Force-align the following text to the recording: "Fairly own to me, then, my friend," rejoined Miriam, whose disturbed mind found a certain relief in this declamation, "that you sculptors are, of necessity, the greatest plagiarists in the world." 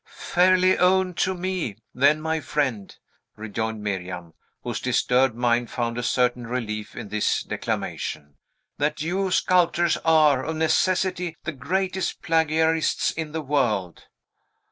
"Fairly 0.07 0.79
own 0.79 1.13
to 1.13 1.35
me, 1.35 1.75
then, 1.93 2.19
my 2.21 2.39
friend," 2.39 2.97
rejoined 3.35 3.83
Miriam, 3.83 4.33
whose 4.63 4.79
disturbed 4.81 5.35
mind 5.35 5.69
found 5.69 5.95
a 5.95 6.01
certain 6.01 6.47
relief 6.47 6.95
in 6.95 7.09
this 7.09 7.43
declamation, 7.43 8.37
"that 8.79 9.03
you 9.03 9.29
sculptors 9.29 9.97
are, 9.97 10.43
of 10.43 10.55
necessity, 10.55 11.35
the 11.43 11.51
greatest 11.51 12.23
plagiarists 12.23 13.11
in 13.11 13.31
the 13.31 13.43
world." 13.43 14.07